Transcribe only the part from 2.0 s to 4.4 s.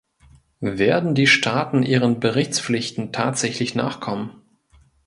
Berichtspflichten tatsächlich nachkommen?